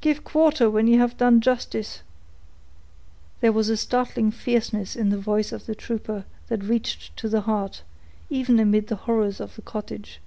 [0.00, 2.00] —give quarter when you have done justice!"
[3.42, 7.42] There was a startling fierceness in the voice of the trooper that reached to the
[7.42, 7.82] heart,
[8.30, 10.20] even amid the horrors of the cottage.